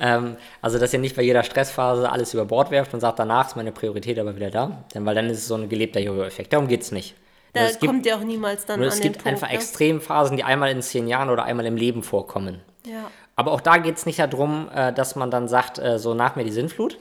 Ähm, 0.00 0.36
also, 0.62 0.78
dass 0.78 0.94
ihr 0.94 0.98
nicht 0.98 1.14
bei 1.14 1.22
jeder 1.22 1.42
Stressphase 1.42 2.10
alles 2.10 2.32
über 2.32 2.46
Bord 2.46 2.70
werft 2.70 2.94
und 2.94 3.00
sagt, 3.00 3.18
danach 3.18 3.48
ist 3.48 3.56
meine 3.56 3.70
Priorität 3.70 4.18
aber 4.18 4.34
wieder 4.34 4.50
da. 4.50 4.82
Denn 4.94 5.04
weil 5.04 5.14
dann 5.14 5.28
ist 5.28 5.38
es 5.38 5.46
so 5.46 5.54
ein 5.54 5.68
gelebter 5.68 6.00
Jojo-Effekt. 6.00 6.54
Darum 6.54 6.68
geht 6.68 6.80
es 6.80 6.90
nicht. 6.90 7.14
Da 7.52 7.60
Nur 7.60 7.70
es 7.70 7.78
gibt, 7.78 7.92
kommt 7.92 8.06
ja 8.06 8.16
auch 8.16 8.22
niemals 8.22 8.64
dann 8.64 8.80
an 8.80 8.88
es 8.88 8.96
den 8.96 9.02
gibt 9.02 9.16
Punkt. 9.16 9.28
einfach 9.28 9.48
ne? 9.48 9.54
Extremphasen, 9.54 10.36
die 10.36 10.44
einmal 10.44 10.70
in 10.70 10.80
zehn 10.82 11.06
Jahren 11.06 11.28
oder 11.28 11.44
einmal 11.44 11.66
im 11.66 11.76
Leben 11.76 12.02
vorkommen. 12.02 12.60
Ja. 12.86 13.10
Aber 13.36 13.52
auch 13.52 13.60
da 13.60 13.78
geht 13.78 13.96
es 13.96 14.06
nicht 14.06 14.18
darum, 14.18 14.68
äh, 14.74 14.92
dass 14.92 15.16
man 15.16 15.30
dann 15.30 15.48
sagt, 15.48 15.78
äh, 15.78 15.98
so 15.98 16.14
nach 16.14 16.36
mir 16.36 16.44
die 16.44 16.50
Sinnflut. 16.50 16.98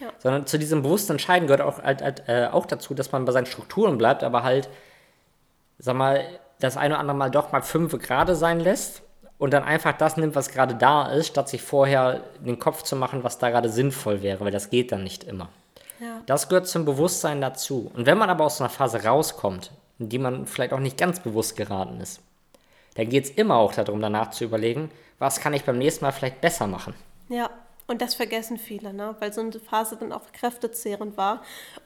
Ja. 0.00 0.08
Sondern 0.18 0.46
zu 0.46 0.58
diesem 0.58 0.82
bewussten 0.82 1.12
Entscheiden 1.12 1.46
gehört 1.46 1.60
auch, 1.60 1.82
halt, 1.82 2.00
halt, 2.02 2.22
äh, 2.26 2.48
auch 2.50 2.64
dazu, 2.64 2.94
dass 2.94 3.12
man 3.12 3.26
bei 3.26 3.32
seinen 3.32 3.46
Strukturen 3.46 3.98
bleibt, 3.98 4.24
aber 4.24 4.42
halt, 4.42 4.70
sag 5.78 5.96
mal, 5.96 6.24
das 6.58 6.78
eine 6.78 6.94
oder 6.94 7.00
andere 7.00 7.16
Mal 7.16 7.30
doch 7.30 7.52
mal 7.52 7.62
fünf 7.62 7.92
gerade 7.98 8.34
sein 8.34 8.60
lässt 8.60 9.02
und 9.38 9.52
dann 9.52 9.62
einfach 9.62 9.92
das 9.92 10.16
nimmt, 10.16 10.34
was 10.34 10.50
gerade 10.50 10.74
da 10.74 11.10
ist, 11.10 11.28
statt 11.28 11.48
sich 11.48 11.62
vorher 11.62 12.20
den 12.44 12.58
Kopf 12.58 12.82
zu 12.82 12.96
machen, 12.96 13.24
was 13.24 13.38
da 13.38 13.50
gerade 13.50 13.68
sinnvoll 13.68 14.22
wäre, 14.22 14.40
weil 14.40 14.50
das 14.50 14.70
geht 14.70 14.92
dann 14.92 15.02
nicht 15.02 15.24
immer. 15.24 15.48
Ja. 16.00 16.22
Das 16.26 16.48
gehört 16.48 16.66
zum 16.66 16.84
Bewusstsein 16.86 17.40
dazu. 17.40 17.90
Und 17.94 18.06
wenn 18.06 18.16
man 18.16 18.30
aber 18.30 18.44
aus 18.44 18.58
so 18.58 18.64
einer 18.64 18.70
Phase 18.70 19.04
rauskommt, 19.04 19.70
in 20.00 20.08
die 20.08 20.18
man 20.18 20.46
vielleicht 20.46 20.72
auch 20.72 20.80
nicht 20.80 20.98
ganz 20.98 21.20
bewusst 21.20 21.56
geraten 21.56 22.00
ist, 22.00 22.20
dann 22.94 23.08
geht 23.08 23.24
es 23.24 23.30
immer 23.30 23.56
auch 23.56 23.72
darum, 23.72 24.00
danach 24.00 24.30
zu 24.30 24.44
überlegen, 24.44 24.90
was 25.18 25.38
kann 25.38 25.54
ich 25.54 25.64
beim 25.64 25.78
nächsten 25.78 26.04
Mal 26.04 26.12
vielleicht 26.12 26.40
besser 26.40 26.66
machen. 26.66 26.94
Ja, 27.28 27.50
und 27.86 28.00
das 28.00 28.14
vergessen 28.14 28.56
viele, 28.56 28.92
ne? 28.92 29.16
weil 29.18 29.32
so 29.32 29.40
eine 29.40 29.52
Phase 29.52 29.96
dann 29.96 30.12
auch 30.12 30.32
kräftezehrend 30.32 31.16
war. 31.16 31.42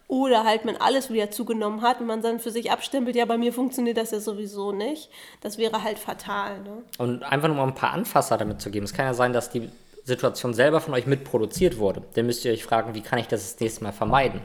Oder 0.07 0.45
halt 0.45 0.65
man 0.65 0.77
alles 0.77 1.11
wieder 1.11 1.31
zugenommen 1.31 1.81
hat 1.83 2.01
und 2.01 2.07
man 2.07 2.23
dann 2.23 2.41
für 2.41 2.51
sich 2.51 2.71
abstempelt, 2.71 3.17
ja, 3.17 3.25
bei 3.25 3.39
mir 3.39 3.53
funktioniert 3.53 3.97
das 3.97 4.11
ja 4.11 4.21
sowieso 4.21 4.71
nicht. 4.71 5.11
Das 5.41 5.57
wäre 5.57 5.83
halt 5.83 5.99
fatal. 5.99 6.61
Ne? 6.61 6.83
Und 6.99 7.23
einfach 7.23 7.49
nur 7.49 7.57
mal 7.57 7.67
ein 7.67 7.75
paar 7.75 7.93
Anfasser 7.93 8.37
damit 8.37 8.61
zu 8.61 8.71
geben. 8.71 8.85
Es 8.85 8.93
kann 8.93 9.07
ja 9.07 9.15
sein, 9.15 9.33
dass 9.33 9.51
die 9.51 9.71
Situation 10.05 10.53
selber 10.53 10.81
von 10.81 10.93
euch 10.93 11.07
mitproduziert 11.07 11.79
wurde. 11.79 12.03
Dann 12.15 12.27
müsst 12.27 12.45
ihr 12.45 12.53
euch 12.53 12.63
fragen, 12.63 12.95
wie 12.95 13.01
kann 13.01 13.19
ich 13.19 13.27
das 13.27 13.43
das 13.43 13.61
nächste 13.61 13.83
Mal 13.83 13.93
vermeiden? 13.93 14.41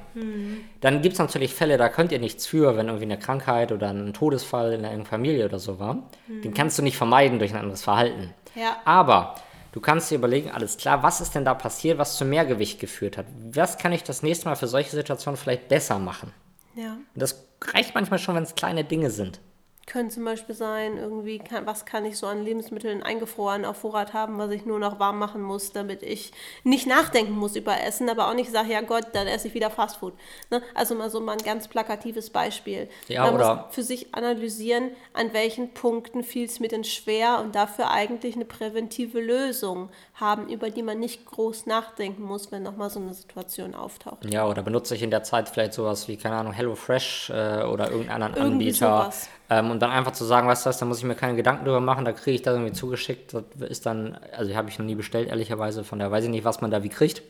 Dann 0.79 1.01
gibt 1.01 1.13
es 1.13 1.19
natürlich 1.19 1.53
Fälle, 1.53 1.77
da 1.77 1.89
könnt 1.89 2.13
ihr 2.13 2.19
nichts 2.19 2.47
für, 2.47 2.77
wenn 2.77 2.87
irgendwie 2.87 3.05
eine 3.05 3.19
Krankheit 3.19 3.73
oder 3.73 3.89
ein 3.89 4.13
Todesfall 4.13 4.71
in 4.73 4.85
einer 4.85 5.05
Familie 5.05 5.45
oder 5.45 5.59
so 5.59 5.77
war. 5.77 6.09
Den 6.27 6.53
kannst 6.53 6.77
du 6.79 6.81
nicht 6.81 6.97
vermeiden 6.97 7.39
durch 7.39 7.51
ein 7.51 7.59
anderes 7.59 7.83
Verhalten. 7.83 8.33
Ja. 8.55 8.77
Aber 8.85 9.35
du 9.73 9.81
kannst 9.81 10.09
dir 10.09 10.15
überlegen, 10.15 10.49
alles 10.49 10.77
klar, 10.77 11.03
was 11.03 11.19
ist 11.19 11.35
denn 11.35 11.43
da 11.43 11.53
passiert, 11.53 11.97
was 11.97 12.15
zu 12.15 12.23
Mehrgewicht 12.23 12.79
geführt 12.79 13.17
hat? 13.17 13.25
Was 13.51 13.77
kann 13.77 13.91
ich 13.91 14.03
das 14.03 14.23
nächste 14.23 14.47
Mal 14.47 14.55
für 14.55 14.67
solche 14.67 14.91
Situationen 14.91 15.37
vielleicht 15.37 15.67
besser 15.67 15.99
machen? 15.99 16.31
Ja, 16.75 16.93
Und 16.93 17.21
das 17.21 17.43
reicht 17.73 17.95
manchmal 17.95 18.19
schon, 18.19 18.35
wenn 18.35 18.43
es 18.43 18.55
kleine 18.55 18.85
Dinge 18.85 19.09
sind. 19.11 19.41
Können 19.89 20.09
zum 20.09 20.23
Beispiel 20.23 20.55
sein, 20.55 20.97
irgendwie, 20.97 21.39
kann, 21.39 21.65
was 21.65 21.83
kann 21.85 22.05
ich 22.05 22.17
so 22.17 22.27
an 22.27 22.45
Lebensmitteln 22.45 23.03
eingefroren 23.03 23.65
auf 23.65 23.77
Vorrat 23.77 24.13
haben, 24.13 24.37
was 24.37 24.51
ich 24.51 24.65
nur 24.65 24.79
noch 24.79 24.99
warm 24.99 25.19
machen 25.19 25.41
muss, 25.41 25.73
damit 25.73 26.03
ich 26.03 26.31
nicht 26.63 26.87
nachdenken 26.87 27.33
muss 27.33 27.55
über 27.57 27.81
Essen, 27.83 28.07
aber 28.09 28.29
auch 28.29 28.33
nicht 28.33 28.51
sage, 28.51 28.71
ja 28.71 28.81
Gott, 28.81 29.07
dann 29.13 29.27
esse 29.27 29.47
ich 29.49 29.53
wieder 29.53 29.69
Fastfood. 29.69 30.13
Ne? 30.51 30.61
Also 30.75 30.95
mal 30.95 31.09
so 31.09 31.19
mal 31.19 31.33
ein 31.33 31.43
ganz 31.43 31.67
plakatives 31.67 32.29
Beispiel. 32.29 32.87
Ja, 33.09 33.25
Man 33.25 33.35
oder- 33.35 33.55
muss 33.65 33.75
für 33.75 33.83
sich 33.83 34.13
analysieren, 34.15 34.91
an 35.13 35.33
welchen 35.33 35.73
Punkten 35.73 36.23
fiel 36.23 36.45
es 36.45 36.59
mir 36.59 36.69
denn 36.69 36.83
schwer 36.83 37.39
und 37.41 37.55
dafür 37.55 37.91
eigentlich 37.91 38.35
eine 38.35 38.45
präventive 38.45 39.19
Lösung 39.19 39.89
haben, 40.13 40.47
über 40.49 40.69
die 40.69 40.83
man 40.83 40.99
nicht 40.99 41.25
groß 41.25 41.65
nachdenken 41.65 42.23
muss, 42.23 42.51
wenn 42.51 42.63
nochmal 42.63 42.89
so 42.89 42.99
eine 42.99 43.13
Situation 43.13 43.73
auftaucht. 43.75 44.25
Ja, 44.31 44.47
oder 44.47 44.61
benutze 44.61 44.93
ich 44.95 45.01
in 45.01 45.11
der 45.11 45.23
Zeit 45.23 45.49
vielleicht 45.49 45.73
sowas 45.73 46.07
wie, 46.07 46.17
keine 46.17 46.35
Ahnung, 46.37 46.53
HelloFresh 46.53 47.29
äh, 47.31 47.63
oder 47.63 47.89
irgendeinen 47.89 48.23
anderen 48.23 48.45
Irgendwie 48.45 48.67
Anbieter. 48.67 49.03
sowas. 49.03 49.29
Ähm, 49.49 49.71
und 49.71 49.79
dann 49.79 49.89
einfach 49.89 50.11
zu 50.11 50.25
sagen, 50.25 50.47
weißt 50.47 50.65
du 50.65 50.69
was, 50.69 50.77
da 50.77 50.85
muss 50.85 50.99
ich 50.99 51.03
mir 51.03 51.15
keine 51.15 51.35
Gedanken 51.35 51.65
drüber 51.65 51.79
machen, 51.79 52.05
da 52.05 52.11
kriege 52.11 52.35
ich 52.35 52.41
das 52.41 52.53
irgendwie 52.53 52.73
zugeschickt. 52.73 53.33
Das 53.33 53.69
ist 53.69 53.85
dann, 53.85 54.17
also 54.35 54.53
habe 54.55 54.69
ich 54.69 54.77
noch 54.77 54.85
nie 54.85 54.95
bestellt, 54.95 55.29
ehrlicherweise, 55.29 55.83
von 55.83 55.99
daher 55.99 56.11
weiß 56.11 56.25
ich 56.25 56.29
nicht, 56.29 56.45
was 56.45 56.61
man 56.61 56.71
da 56.71 56.83
wie 56.83 56.89
kriegt. 56.89 57.23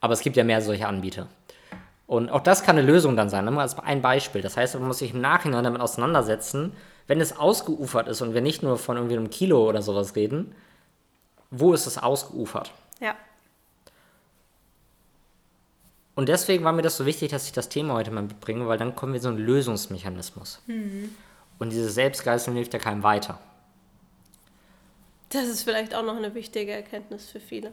Aber 0.00 0.12
es 0.12 0.20
gibt 0.20 0.36
ja 0.36 0.44
mehr 0.44 0.60
solche 0.60 0.86
Anbieter. 0.86 1.28
Und 2.06 2.30
auch 2.30 2.40
das 2.40 2.62
kann 2.62 2.76
eine 2.78 2.86
Lösung 2.86 3.16
dann 3.16 3.30
sein. 3.30 3.46
Nur 3.46 3.60
als 3.60 3.78
ein 3.78 4.02
Beispiel. 4.02 4.42
Das 4.42 4.56
heißt, 4.56 4.74
man 4.74 4.86
muss 4.86 4.98
sich 4.98 5.14
im 5.14 5.20
Nachhinein 5.20 5.64
damit 5.64 5.80
auseinandersetzen, 5.80 6.72
wenn 7.06 7.20
es 7.20 7.36
ausgeufert 7.36 8.08
ist 8.08 8.20
und 8.20 8.34
wir 8.34 8.40
nicht 8.40 8.62
nur 8.62 8.78
von 8.78 8.96
irgendwie 8.96 9.16
einem 9.16 9.30
Kilo 9.30 9.68
oder 9.68 9.82
sowas 9.82 10.14
reden, 10.14 10.54
wo 11.50 11.72
ist 11.72 11.86
es 11.86 11.98
ausgeufert? 11.98 12.72
Ja. 13.00 13.14
Und 16.14 16.28
deswegen 16.28 16.64
war 16.64 16.72
mir 16.72 16.82
das 16.82 16.96
so 16.96 17.06
wichtig, 17.06 17.30
dass 17.30 17.46
ich 17.46 17.52
das 17.52 17.68
Thema 17.68 17.94
heute 17.94 18.10
mal 18.10 18.22
mitbringe, 18.22 18.66
weil 18.66 18.78
dann 18.78 18.96
kommen 18.96 19.12
wir 19.12 19.20
so 19.20 19.28
einen 19.28 19.38
Lösungsmechanismus. 19.38 20.60
Und 21.58 21.70
dieses 21.70 21.94
Selbstgeißeln 21.94 22.56
hilft 22.56 22.74
ja 22.74 22.78
keinem 22.78 23.02
weiter. 23.02 23.38
Das 25.30 25.46
ist 25.48 25.62
vielleicht 25.62 25.94
auch 25.94 26.04
noch 26.04 26.16
eine 26.16 26.34
wichtige 26.34 26.72
Erkenntnis 26.72 27.28
für 27.28 27.40
viele. 27.40 27.72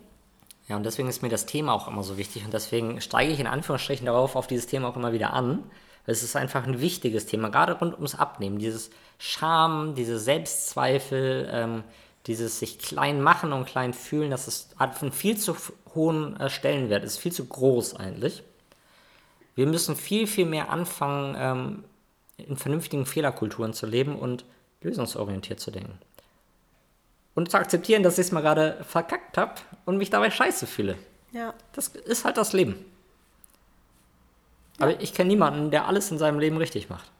Ja, 0.67 0.77
und 0.77 0.83
deswegen 0.83 1.09
ist 1.09 1.21
mir 1.21 1.29
das 1.29 1.45
Thema 1.45 1.73
auch 1.73 1.87
immer 1.87 2.03
so 2.03 2.17
wichtig 2.17 2.45
und 2.45 2.53
deswegen 2.53 3.01
steige 3.01 3.31
ich 3.31 3.39
in 3.39 3.47
Anführungsstrichen 3.47 4.05
darauf 4.05 4.35
auf 4.35 4.47
dieses 4.47 4.65
Thema 4.65 4.87
auch 4.87 4.95
immer 4.95 5.11
wieder 5.11 5.33
an. 5.33 5.63
Weil 6.05 6.13
es 6.13 6.23
ist 6.23 6.35
einfach 6.35 6.65
ein 6.65 6.81
wichtiges 6.81 7.25
Thema, 7.25 7.49
gerade 7.49 7.73
rund 7.73 7.93
ums 7.93 8.15
Abnehmen. 8.15 8.59
Dieses 8.59 8.89
Scham, 9.19 9.95
diese 9.95 10.19
Selbstzweifel, 10.19 11.49
ähm, 11.51 11.83
dieses 12.27 12.59
sich 12.59 12.79
klein 12.79 13.21
machen 13.21 13.53
und 13.53 13.65
klein 13.65 13.93
fühlen, 13.93 14.31
das 14.31 14.47
ist, 14.47 14.75
hat 14.77 15.01
einen 15.01 15.11
viel 15.11 15.37
zu 15.37 15.55
hohen 15.95 16.37
äh, 16.39 16.49
Stellenwert, 16.49 17.03
ist 17.03 17.19
viel 17.19 17.31
zu 17.31 17.45
groß 17.45 17.95
eigentlich. 17.95 18.43
Wir 19.55 19.67
müssen 19.67 19.95
viel, 19.95 20.27
viel 20.27 20.45
mehr 20.45 20.69
anfangen, 20.69 21.35
ähm, 21.37 21.83
in 22.47 22.57
vernünftigen 22.57 23.05
Fehlerkulturen 23.05 23.73
zu 23.73 23.85
leben 23.85 24.17
und 24.17 24.45
lösungsorientiert 24.81 25.59
zu 25.59 25.71
denken. 25.71 25.99
Und 27.35 27.49
zu 27.49 27.57
akzeptieren, 27.57 28.03
dass 28.03 28.17
ich 28.17 28.27
es 28.27 28.31
mal 28.31 28.41
gerade 28.41 28.83
verkackt 28.83 29.37
habe 29.37 29.55
und 29.85 29.97
mich 29.97 30.09
dabei 30.09 30.29
scheiße 30.29 30.67
fühle. 30.67 30.97
Ja. 31.31 31.53
Das 31.73 31.87
ist 31.87 32.25
halt 32.25 32.37
das 32.37 32.53
Leben. 32.53 32.85
Aber 34.79 34.99
ich 35.01 35.13
kenne 35.13 35.29
niemanden, 35.29 35.71
der 35.71 35.87
alles 35.87 36.11
in 36.11 36.17
seinem 36.17 36.39
Leben 36.39 36.57
richtig 36.57 36.89
macht. 36.89 37.11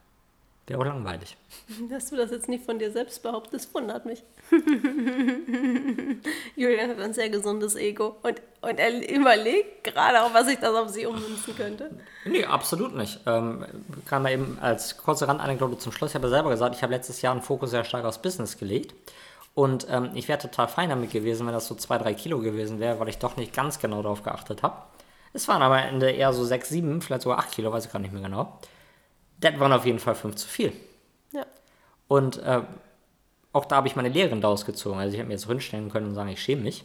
Wäre 0.65 0.79
auch 0.79 0.85
langweilig. 0.85 1.35
Dass 1.89 2.09
du 2.09 2.15
das 2.15 2.31
jetzt 2.31 2.47
nicht 2.47 2.63
von 2.63 2.79
dir 2.79 2.91
selbst 2.91 3.21
behauptest, 3.21 3.73
wundert 3.73 4.05
mich. 4.05 4.23
Julian 6.55 6.89
hat 6.89 6.99
ein 6.99 7.13
sehr 7.13 7.29
gesundes 7.29 7.75
Ego 7.75 8.15
und, 8.23 8.41
und 8.61 8.79
er 8.79 9.09
überlegt 9.13 9.83
gerade 9.83 10.23
auch, 10.23 10.33
was 10.33 10.47
ich 10.47 10.59
das 10.59 10.73
auf 10.73 10.87
sie 10.89 11.05
ummünzen 11.05 11.55
könnte. 11.55 11.91
Nee, 12.25 12.45
absolut 12.45 12.95
nicht. 12.95 13.19
Ähm, 13.25 13.65
kann 14.05 14.23
man 14.23 14.31
eben 14.31 14.57
als 14.61 14.97
kurze 14.97 15.27
Randanekdote 15.27 15.77
zum 15.79 15.91
Schluss. 15.91 16.11
Ich 16.11 16.15
habe 16.15 16.27
ja 16.27 16.31
selber 16.31 16.51
gesagt, 16.51 16.75
ich 16.75 16.83
habe 16.83 16.93
letztes 16.93 17.21
Jahr 17.21 17.33
einen 17.33 17.41
Fokus 17.41 17.71
sehr 17.71 17.83
stark 17.83 18.05
aufs 18.05 18.21
Business 18.21 18.57
gelegt. 18.57 18.93
Und 19.55 19.85
ähm, 19.89 20.11
ich 20.15 20.29
wäre 20.29 20.39
total 20.39 20.67
fein 20.67 20.89
damit 20.89 21.11
gewesen, 21.11 21.45
wenn 21.45 21.53
das 21.53 21.67
so 21.67 21.75
zwei, 21.75 21.97
drei 21.97 22.13
Kilo 22.13 22.39
gewesen 22.39 22.79
wäre, 22.79 22.99
weil 22.99 23.09
ich 23.09 23.19
doch 23.19 23.35
nicht 23.37 23.53
ganz 23.53 23.79
genau 23.79 24.01
darauf 24.01 24.23
geachtet 24.23 24.63
habe. 24.63 24.77
Es 25.33 25.47
waren 25.47 25.61
aber 25.61 25.77
am 25.77 25.87
Ende 25.95 26.09
eher 26.11 26.31
so 26.31 26.43
sechs, 26.43 26.69
sieben, 26.69 27.01
vielleicht 27.01 27.23
sogar 27.23 27.39
acht 27.39 27.51
Kilo, 27.51 27.71
weiß 27.71 27.85
ich 27.85 27.91
gar 27.91 27.99
nicht 27.99 28.13
mehr 28.13 28.23
genau. 28.23 28.59
Das 29.39 29.59
waren 29.59 29.73
auf 29.73 29.85
jeden 29.85 29.99
Fall 29.99 30.15
fünf 30.15 30.35
zu 30.35 30.47
viel. 30.47 30.73
Ja. 31.31 31.45
Und 32.07 32.37
äh, 32.37 32.61
auch 33.51 33.65
da 33.65 33.77
habe 33.77 33.87
ich 33.87 33.95
meine 33.95 34.09
Lehren 34.09 34.41
daraus 34.41 34.65
gezogen. 34.65 34.99
Also 34.99 35.13
ich 35.13 35.19
hätte 35.19 35.27
mir 35.27 35.35
jetzt 35.35 35.45
hinstellen 35.45 35.89
können 35.89 36.07
und 36.07 36.15
sagen, 36.15 36.29
ich 36.29 36.41
schäme 36.41 36.63
mich. 36.63 36.83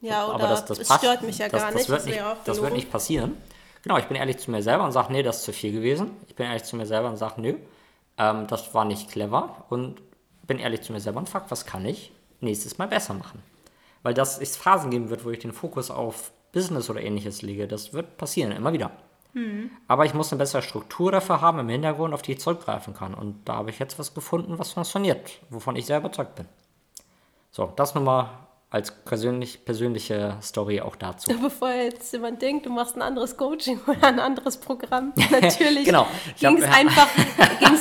Ja, 0.00 0.26
oder 0.26 0.34
aber 0.34 0.48
das, 0.48 0.64
das 0.64 0.78
es 0.78 0.88
passt. 0.88 1.04
stört 1.04 1.22
mich 1.22 1.38
ja 1.38 1.48
das, 1.48 1.62
gar 1.62 1.72
das 1.72 1.80
nicht. 1.80 1.88
Wird 1.88 2.06
nicht 2.06 2.22
auch 2.22 2.36
das 2.44 2.60
wird 2.60 2.72
nicht 2.72 2.90
passieren. 2.90 3.36
Genau, 3.82 3.98
ich 3.98 4.06
bin 4.06 4.16
ehrlich 4.16 4.38
zu 4.38 4.50
mir 4.50 4.62
selber 4.62 4.84
und 4.84 4.92
sage, 4.92 5.12
nee, 5.12 5.22
das 5.22 5.38
ist 5.38 5.44
zu 5.44 5.52
viel 5.52 5.72
gewesen. 5.72 6.10
Ich 6.28 6.34
bin 6.34 6.46
ehrlich 6.46 6.64
zu 6.64 6.76
mir 6.76 6.86
selber 6.86 7.08
und 7.08 7.16
sage, 7.16 7.40
nö, 7.40 7.54
ähm, 8.18 8.46
das 8.48 8.74
war 8.74 8.84
nicht 8.84 9.10
clever. 9.10 9.64
Und 9.68 10.02
bin 10.46 10.58
ehrlich 10.58 10.82
zu 10.82 10.92
mir 10.92 11.00
selber 11.00 11.18
und 11.18 11.28
fuck, 11.28 11.44
was 11.48 11.66
kann 11.66 11.84
ich 11.84 12.12
nächstes 12.40 12.78
Mal 12.78 12.88
besser 12.88 13.14
machen? 13.14 13.42
Weil 14.02 14.14
das 14.14 14.38
es 14.38 14.56
Phasen 14.56 14.90
geben 14.90 15.10
wird, 15.10 15.24
wo 15.24 15.30
ich 15.30 15.38
den 15.38 15.52
Fokus 15.52 15.90
auf 15.90 16.32
Business 16.52 16.88
oder 16.88 17.02
ähnliches 17.02 17.42
lege. 17.42 17.66
Das 17.66 17.92
wird 17.92 18.16
passieren, 18.16 18.52
immer 18.52 18.72
wieder. 18.72 18.90
Aber 19.88 20.04
ich 20.06 20.14
muss 20.14 20.32
eine 20.32 20.38
bessere 20.38 20.62
Struktur 20.62 21.12
dafür 21.12 21.40
haben 21.40 21.58
im 21.58 21.68
Hintergrund, 21.68 22.14
auf 22.14 22.22
die 22.22 22.32
ich 22.32 22.40
zurückgreifen 22.40 22.94
kann. 22.94 23.14
Und 23.14 23.40
da 23.44 23.56
habe 23.56 23.70
ich 23.70 23.78
jetzt 23.78 23.98
was 23.98 24.14
gefunden, 24.14 24.58
was 24.58 24.72
funktioniert, 24.72 25.40
wovon 25.50 25.76
ich 25.76 25.86
sehr 25.86 25.98
überzeugt 25.98 26.34
bin. 26.36 26.46
So, 27.50 27.72
das 27.76 27.94
nochmal 27.94 28.28
als 28.70 28.90
persönlich, 28.90 29.64
persönliche 29.64 30.36
Story 30.42 30.80
auch 30.80 30.96
dazu. 30.96 31.30
Bevor 31.42 31.70
jetzt 31.70 32.12
jemand 32.12 32.42
denkt, 32.42 32.66
du 32.66 32.70
machst 32.70 32.96
ein 32.96 33.02
anderes 33.02 33.36
Coaching 33.36 33.78
oder 33.86 34.04
ein 34.04 34.18
anderes 34.20 34.56
Programm, 34.56 35.12
natürlich 35.30 35.84
Genau. 35.84 36.06
Ging 36.38 36.58
es 36.58 36.66
hab- 36.66 36.74
einfach, 36.78 37.08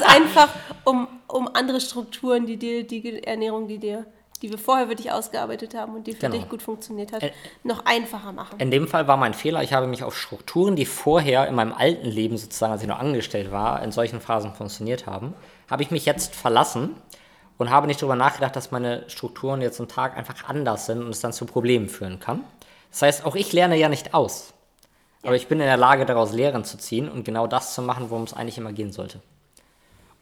einfach 0.08 0.50
um, 0.84 1.08
um 1.28 1.50
andere 1.54 1.82
Strukturen, 1.82 2.46
die 2.46 2.58
dir, 2.58 2.86
die 2.86 3.24
Ernährung, 3.24 3.68
die 3.68 3.80
dir, 3.80 4.06
die 4.40 4.50
wir 4.50 4.58
vorher 4.58 4.90
wirklich 4.90 5.12
ausgearbeitet 5.12 5.74
haben 5.76 5.96
und 5.96 6.08
die 6.08 6.14
für 6.14 6.20
Genau. 6.28 6.36
dich 6.38 6.50
gut 6.50 6.62
funktioniert 6.62 7.12
hat, 7.14 7.24
Ä- 7.24 7.32
noch 7.64 7.86
einfacher 7.86 8.32
machen. 8.32 8.60
In 8.60 8.72
dem 8.72 8.88
Fall 8.88 9.08
war 9.08 9.18
mein 9.18 9.34
Fehler, 9.34 9.64
ich 9.64 9.74
habe 9.74 9.88
mich 9.88 10.04
auf 10.04 10.18
Strukturen, 10.18 10.76
die 10.76 10.86
vorher 10.86 11.48
in 11.48 11.56
meinem 11.56 11.74
alten 11.74 12.08
Leben 12.08 12.38
sozusagen, 12.38 12.74
als 12.74 12.82
ich 12.82 12.88
noch 12.88 13.00
angestellt 13.00 13.52
war, 13.52 13.82
in 13.84 13.92
solchen 13.92 14.20
Phasen 14.22 14.54
funktioniert 14.54 15.06
haben, 15.08 15.34
habe 15.70 15.84
ich 15.84 15.92
mich 15.92 16.06
jetzt 16.06 16.36
verlassen 16.36 16.96
und 17.58 17.70
habe 17.70 17.88
nicht 17.88 18.02
darüber 18.02 18.16
nachgedacht, 18.16 18.56
dass 18.56 18.72
meine 18.72 19.10
Strukturen 19.10 19.62
jetzt 19.62 19.80
am 19.80 19.88
Tag 19.88 20.18
einfach 20.18 20.48
anders 20.50 20.86
sind 20.86 21.02
und 21.02 21.10
es 21.10 21.22
dann 21.22 21.34
zu 21.34 21.46
Problemen 21.46 21.88
führen 21.88 22.20
kann. 22.20 22.44
Das 22.92 23.02
heißt, 23.02 23.26
auch 23.26 23.36
ich 23.36 23.52
lerne 23.54 23.78
ja 23.78 23.90
nicht 23.90 24.14
aus. 24.14 24.54
Aber 25.24 25.36
ich 25.36 25.48
bin 25.48 25.60
in 25.60 25.66
der 25.66 25.78
Lage, 25.78 26.06
daraus 26.06 26.34
Lehren 26.34 26.64
zu 26.66 26.78
ziehen 26.78 27.10
und 27.10 27.24
genau 27.24 27.48
das 27.48 27.74
zu 27.74 27.82
machen, 27.82 28.10
worum 28.10 28.24
es 28.26 28.34
eigentlich 28.34 28.58
immer 28.60 28.74
gehen 28.74 28.92
sollte. 28.92 29.22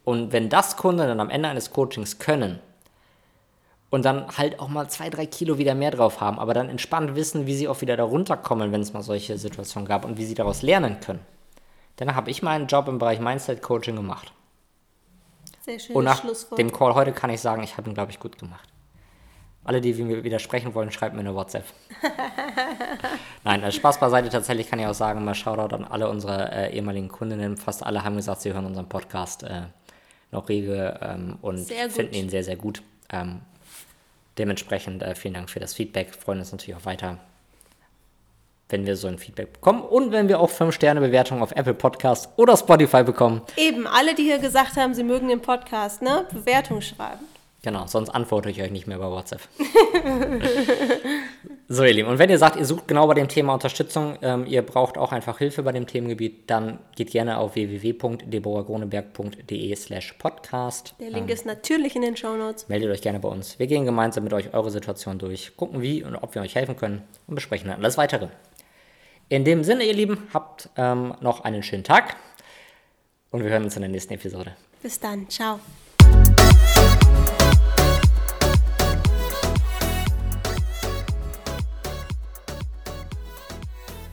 Und 0.05 0.31
wenn 0.31 0.49
das 0.49 0.77
Kunden 0.77 0.99
dann 0.99 1.19
am 1.19 1.29
Ende 1.29 1.49
eines 1.49 1.71
Coachings 1.71 2.19
können, 2.19 2.59
und 3.93 4.03
dann 4.05 4.25
halt 4.39 4.59
auch 4.59 4.69
mal 4.69 4.89
zwei, 4.89 5.11
drei 5.11 5.27
Kilo 5.27 5.59
wieder 5.59 5.75
mehr 5.75 5.91
drauf 5.91 6.19
haben, 6.19 6.39
aber 6.39 6.55
dann 6.55 6.67
entspannt 6.67 7.13
wissen, 7.15 7.45
wie 7.45 7.55
sie 7.55 7.67
auch 7.67 7.81
wieder 7.81 7.95
da 7.95 8.03
runterkommen, 8.03 8.71
wenn 8.71 8.81
es 8.81 8.91
mal 8.91 9.03
solche 9.03 9.37
Situationen 9.37 9.87
gab 9.87 10.03
und 10.03 10.17
wie 10.17 10.25
sie 10.25 10.33
daraus 10.33 10.63
lernen 10.63 10.99
können. 10.99 11.19
Dann 11.97 12.15
habe 12.15 12.31
ich 12.31 12.41
meinen 12.41 12.65
Job 12.65 12.87
im 12.87 12.97
Bereich 12.97 13.19
Mindset 13.19 13.61
Coaching 13.61 13.95
gemacht. 13.95 14.33
Sehr 15.61 15.77
schönes 15.77 15.95
Und 15.95 16.05
nach 16.05 16.23
dem 16.57 16.71
Call 16.71 16.95
heute 16.95 17.11
kann 17.11 17.29
ich 17.29 17.39
sagen, 17.39 17.61
ich 17.61 17.77
habe 17.77 17.87
ihn, 17.87 17.93
glaube 17.93 18.09
ich, 18.09 18.19
gut 18.19 18.39
gemacht. 18.39 18.67
Alle, 19.63 19.79
die 19.79 19.93
mir 19.93 20.23
widersprechen 20.23 20.73
wollen, 20.73 20.91
schreibt 20.91 21.13
mir 21.13 21.19
eine 21.19 21.35
WhatsApp. 21.35 21.65
Nein, 23.43 23.63
also 23.63 23.77
Spaß 23.77 23.99
beiseite. 23.99 24.29
Tatsächlich 24.29 24.71
kann 24.71 24.79
ich 24.79 24.87
auch 24.87 24.95
sagen, 24.95 25.23
mal 25.23 25.35
Shoutout 25.35 25.75
an 25.75 25.85
alle 25.85 26.09
unsere 26.09 26.51
äh, 26.51 26.75
ehemaligen 26.75 27.09
Kundinnen. 27.09 27.57
Fast 27.57 27.85
alle 27.85 28.03
haben 28.03 28.15
gesagt, 28.15 28.41
sie 28.41 28.53
hören 28.53 28.65
unseren 28.65 28.89
Podcast 28.89 29.43
äh, 29.43 29.67
noch 30.31 30.49
rege 30.49 30.99
ähm, 30.99 31.37
und 31.43 31.67
finden 31.67 32.15
ihn 32.15 32.29
sehr, 32.29 32.43
sehr 32.43 32.55
gut. 32.55 32.81
Ähm, 33.11 33.41
dementsprechend 34.37 35.03
äh, 35.03 35.15
vielen 35.15 35.33
Dank 35.33 35.49
für 35.49 35.59
das 35.59 35.73
Feedback. 35.73 36.13
Freuen 36.13 36.39
uns 36.39 36.51
natürlich 36.51 36.75
auch 36.75 36.85
weiter, 36.85 37.17
wenn 38.69 38.85
wir 38.85 38.95
so 38.95 39.07
ein 39.07 39.17
Feedback 39.17 39.53
bekommen 39.53 39.81
und 39.81 40.11
wenn 40.11 40.27
wir 40.27 40.39
auch 40.39 40.49
5-Sterne-Bewertungen 40.49 41.41
auf 41.41 41.51
Apple 41.51 41.73
Podcast 41.73 42.29
oder 42.37 42.57
Spotify 42.57 43.03
bekommen. 43.03 43.41
Eben, 43.57 43.87
alle, 43.87 44.15
die 44.15 44.23
hier 44.23 44.39
gesagt 44.39 44.77
haben, 44.77 44.93
sie 44.93 45.03
mögen 45.03 45.27
den 45.27 45.41
Podcast, 45.41 46.01
ne? 46.01 46.25
Bewertung 46.31 46.81
schreiben. 46.81 47.25
Genau, 47.63 47.87
sonst 47.87 48.09
antworte 48.09 48.49
ich 48.49 48.61
euch 48.61 48.71
nicht 48.71 48.87
mehr 48.87 48.97
bei 48.97 49.09
WhatsApp. 49.09 49.39
so, 51.69 51.85
ihr 51.85 51.93
Lieben, 51.93 52.09
und 52.09 52.19
wenn 52.19 52.29
ihr 52.29 52.37
sagt, 52.37 52.57
ihr 52.57 52.65
sucht 52.65 52.89
genau 52.89 53.07
bei 53.07 53.13
dem 53.13 53.29
Thema 53.29 53.53
Unterstützung, 53.53 54.17
ähm, 54.21 54.45
ihr 54.45 54.63
braucht 54.63 54.97
auch 54.97 55.13
einfach 55.13 55.37
Hilfe 55.37 55.63
bei 55.63 55.71
dem 55.71 55.87
Themengebiet, 55.87 56.49
dann 56.49 56.79
geht 56.97 57.11
gerne 57.11 57.37
auf 57.37 57.55
www.deboragroneberg.de 57.55 59.73
slash 59.77 60.11
podcast. 60.19 60.93
Der 60.99 61.09
Link 61.09 61.29
ist 61.29 61.45
natürlich 61.45 61.95
in 61.95 62.01
den 62.01 62.17
Shownotes. 62.17 62.67
Meldet 62.67 62.91
euch 62.91 63.01
gerne 63.01 63.21
bei 63.21 63.29
uns. 63.29 63.57
Wir 63.59 63.67
gehen 63.67 63.85
gemeinsam 63.85 64.25
mit 64.25 64.33
euch 64.33 64.53
eure 64.53 64.69
Situation 64.69 65.17
durch, 65.17 65.55
gucken 65.55 65.81
wie 65.81 66.03
und 66.03 66.17
ob 66.17 66.35
wir 66.35 66.41
euch 66.41 66.55
helfen 66.55 66.75
können 66.75 67.01
und 67.27 67.35
besprechen 67.35 67.69
dann 67.69 67.79
alles 67.79 67.97
Weitere. 67.97 68.27
In 69.29 69.45
dem 69.45 69.63
Sinne, 69.63 69.85
ihr 69.85 69.93
Lieben, 69.93 70.27
habt 70.33 70.67
ähm, 70.75 71.13
noch 71.21 71.45
einen 71.45 71.63
schönen 71.63 71.85
Tag 71.85 72.17
und 73.31 73.41
wir 73.41 73.49
hören 73.49 73.63
uns 73.63 73.77
in 73.77 73.83
der 73.83 73.89
nächsten 73.89 74.13
Episode. 74.13 74.53
Bis 74.81 74.99
dann. 74.99 75.29
Ciao. 75.29 75.61